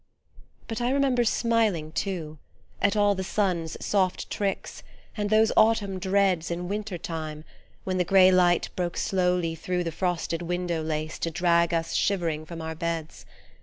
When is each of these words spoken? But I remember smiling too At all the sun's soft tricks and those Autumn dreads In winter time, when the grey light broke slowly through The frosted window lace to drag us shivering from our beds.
But 0.67 0.81
I 0.81 0.89
remember 0.89 1.23
smiling 1.23 1.91
too 1.91 2.39
At 2.81 2.95
all 2.97 3.13
the 3.13 3.23
sun's 3.23 3.77
soft 3.85 4.31
tricks 4.31 4.81
and 5.15 5.29
those 5.29 5.51
Autumn 5.55 5.99
dreads 5.99 6.49
In 6.49 6.67
winter 6.67 6.97
time, 6.97 7.43
when 7.83 7.99
the 7.99 8.03
grey 8.03 8.31
light 8.31 8.69
broke 8.75 8.97
slowly 8.97 9.53
through 9.53 9.83
The 9.83 9.91
frosted 9.91 10.41
window 10.41 10.81
lace 10.81 11.19
to 11.19 11.29
drag 11.29 11.71
us 11.71 11.93
shivering 11.93 12.47
from 12.47 12.63
our 12.63 12.73
beds. 12.73 13.27